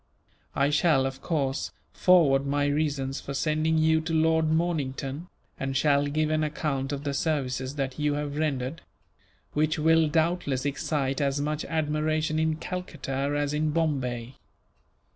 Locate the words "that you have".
7.75-8.35